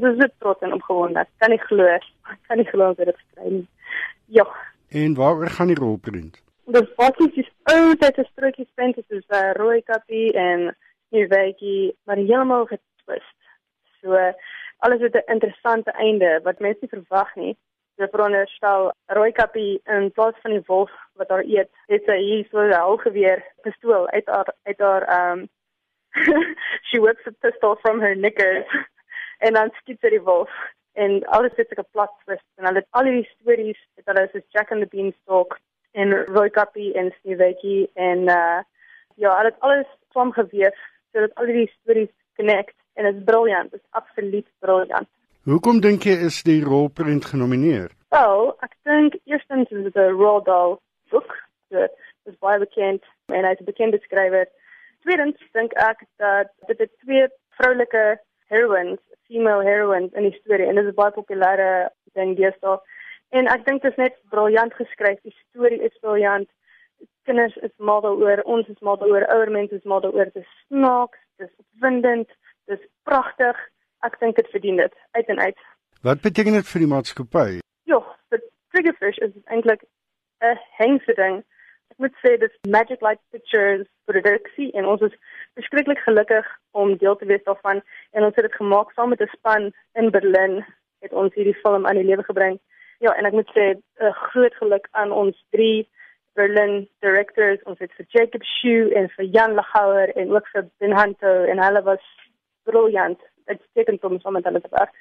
Ons 0.00 0.14
is 0.16 0.20
so 0.22 0.28
trots 0.38 0.62
en 0.64 0.72
opgewonde. 0.72 1.20
Ek 1.20 1.28
kan 1.42 1.52
nie 1.52 1.60
glo, 1.60 1.84
ek 1.84 2.38
kan 2.48 2.60
nie 2.60 2.68
glo 2.68 2.86
ons 2.88 3.00
het 3.00 3.10
dit 3.10 3.18
gekry 3.20 3.50
nie. 3.56 3.66
Ja. 4.36 4.46
En 5.00 5.16
waaroor 5.18 5.52
gaan 5.56 5.68
die 5.68 5.76
rolprent? 5.76 6.38
Dis 6.72 6.94
basies 6.96 7.36
is 7.42 7.50
altyd 7.72 8.18
'n 8.18 8.28
strokie 8.30 8.68
prent, 8.74 8.96
dit 8.96 9.10
is 9.10 9.26
'n 9.28 9.34
uh, 9.34 9.52
rooi 9.60 9.82
kappie 9.82 10.32
en 10.32 10.76
hier 11.10 11.28
werkie, 11.28 11.96
maar 12.04 12.16
heeltemal 12.16 12.64
getwist. 12.72 13.36
So 14.00 14.16
alles 14.78 15.00
het 15.00 15.14
'n 15.14 15.32
interessante 15.32 15.90
einde 15.90 16.40
wat 16.42 16.60
mense 16.60 16.78
nie 16.80 16.94
verwag 16.96 17.34
nie. 17.36 17.56
So 17.96 18.06
veronderstel 18.06 18.92
rooi 19.06 19.32
kappie 19.32 19.80
in 19.84 20.12
plaas 20.12 20.34
van 20.42 20.50
die 20.50 20.64
wolf 20.66 20.92
wat 21.14 21.28
haar 21.28 21.44
eet, 21.44 21.70
het 21.86 22.02
sy 22.04 22.16
hier 22.16 22.46
so 22.50 22.58
'n 22.58 22.72
houtgeweer 22.72 23.44
pistool 23.62 24.08
uit 24.08 24.26
haar 24.26 24.54
uit 24.62 24.78
haar 24.78 25.04
um 25.32 25.48
she 26.88 26.98
whips 26.98 27.26
a 27.26 27.32
pistol 27.42 27.76
from 27.82 28.00
her 28.00 28.14
knickers 28.14 28.66
en 29.46 29.56
dan 29.58 29.72
skiet 29.80 30.00
sy 30.00 30.12
die 30.16 30.24
wolf 30.28 30.52
en 31.02 31.20
alles 31.36 31.56
het 31.56 31.72
'n 31.78 31.90
plot 31.92 32.12
twist 32.24 32.48
en 32.56 32.66
hulle 32.66 32.82
het 32.82 32.90
al 32.98 33.04
die 33.04 33.28
stories 33.34 33.80
het 33.96 34.06
hulle 34.10 34.28
soos 34.32 34.46
Jack 34.54 34.72
and 34.72 34.82
the 34.82 34.88
Beanstalk 34.92 35.58
en 35.92 36.24
Roy 36.34 36.50
Kappie 36.50 36.94
en 36.94 37.14
Sneewietjie 37.20 37.90
en 37.94 38.28
uh 38.28 38.60
ja, 39.14 39.36
hulle 39.36 39.52
het 39.52 39.60
alles 39.60 39.86
saamgeweef 40.12 40.78
sodat 41.12 41.34
al 41.34 41.46
die 41.46 41.70
stories 41.80 42.12
connect 42.36 42.76
en 42.94 43.04
dit 43.04 43.14
is 43.14 43.24
briljant, 43.24 43.70
dit 43.70 43.80
is 43.80 43.86
absoluut 43.90 44.46
briljant. 44.58 45.08
Hoekom 45.44 45.80
dink 45.80 46.04
jy 46.04 46.16
is 46.28 46.42
die 46.42 46.62
rolprent 46.64 47.24
genomineer? 47.24 47.90
Wel, 48.08 48.50
ek 48.66 48.74
dink 48.88 49.16
eerstens 49.24 49.70
is 49.70 49.82
dit 49.82 49.96
'n 49.96 50.16
Roald 50.20 50.44
Dahl 50.44 50.80
boek. 51.10 51.36
Dit 51.68 51.96
is 52.24 52.38
baie 52.38 52.58
bekend 52.58 53.04
en 53.26 53.44
hy's 53.44 53.60
'n 53.60 53.70
bekende 53.72 53.98
skrywer. 53.98 54.46
Tweedens 55.02 55.38
dink 55.52 55.72
ek 55.72 56.04
dat 56.16 56.48
dit 56.66 56.90
twee 57.04 57.28
vroulike 57.56 58.20
heroines 58.46 59.00
female 59.30 59.64
heroines 59.64 60.12
in 60.18 60.26
die 60.28 60.36
storie 60.40 60.66
en 60.68 60.78
dit 60.80 60.88
is 60.90 60.96
baie 60.98 61.14
populêre 61.14 61.70
ding 62.18 62.34
deesdae. 62.38 62.78
En 63.30 63.46
ek 63.54 63.66
dink 63.66 63.84
dit 63.84 63.92
is 63.92 64.00
net 64.02 64.16
briljant 64.34 64.74
geskryf. 64.74 65.20
Die 65.22 65.34
storie 65.38 65.78
is 65.86 65.94
briljant. 66.02 66.48
Kinders 67.28 67.54
is 67.66 67.72
mal 67.78 68.02
daaroor, 68.04 68.42
ons 68.44 68.68
is 68.68 68.80
mal 68.84 68.98
daaroor, 69.00 69.28
ouer 69.34 69.52
mense 69.54 69.76
is 69.76 69.86
mal 69.92 70.02
daaroor. 70.02 70.32
Dit 70.34 70.42
is 70.42 70.54
snaaks, 70.66 71.20
dit 71.38 71.46
is 71.46 71.62
opwindend, 71.62 72.28
dit 72.66 72.78
is 72.78 72.88
pragtig. 73.08 73.60
Ek 74.06 74.18
dink 74.20 74.40
dit 74.40 74.50
verdien 74.50 74.80
dit 74.82 74.98
uit 75.18 75.32
en 75.34 75.40
uit. 75.46 75.62
Wat 76.02 76.22
beteken 76.24 76.58
dit 76.58 76.68
vir 76.72 76.82
die 76.82 76.90
maatskappy? 76.90 77.48
Ja, 77.90 78.00
vir 78.32 78.42
Triggerfish 78.74 79.22
is 79.26 79.32
eintlik 79.46 79.86
'n 80.42 80.58
hengse 80.80 81.14
ding 81.14 81.42
moet 82.02 82.16
sê 82.22 82.36
dis 82.40 82.54
Magic 82.68 83.02
Light 83.04 83.20
Pictures 83.30 83.86
produksie 84.10 84.70
en 84.78 84.88
ons 84.92 85.02
is 85.08 85.14
verskriklik 85.58 86.00
gelukkig 86.06 86.46
om 86.80 86.96
deel 87.02 87.16
te 87.20 87.28
wees 87.30 87.44
daarvan 87.44 87.82
en 88.16 88.26
ons 88.26 88.36
het 88.36 88.46
dit 88.48 88.58
gemaak 88.62 88.92
saam 88.96 89.12
met 89.12 89.22
'n 89.22 89.32
span 89.36 89.72
in 90.00 90.10
Berlin 90.16 90.64
het 91.04 91.12
ons 91.12 91.34
hierdie 91.34 91.60
film 91.62 91.86
aan 91.86 92.00
die 92.00 92.08
lewe 92.10 92.22
gebring. 92.22 92.58
Ja, 92.98 93.14
en 93.16 93.24
ek 93.24 93.32
moet 93.32 93.50
sê 93.56 93.66
'n 93.76 94.12
groot 94.12 94.54
geluk 94.54 94.88
aan 94.90 95.12
ons 95.12 95.44
drie 95.50 95.88
Berlin 96.34 96.88
directors, 97.00 97.62
ons 97.64 97.78
het 97.78 97.92
vir 97.96 98.06
Jacob 98.08 98.42
Shu 98.44 98.90
en 98.94 99.08
vir 99.16 99.24
Jan 99.24 99.54
Lagauer 99.54 100.12
en 100.16 100.32
ook 100.34 100.46
vir 100.52 100.68
Ben 100.78 100.92
Hanto 100.92 101.44
en 101.44 101.62
hulle 101.62 101.82
was 101.82 102.04
briljant. 102.64 103.20
Dit 103.46 103.62
steek 103.70 104.00
soms 104.00 104.22
om 104.22 104.32
met 104.32 104.44
hulle 104.44 104.60
te 104.60 104.68
werk. 104.70 104.94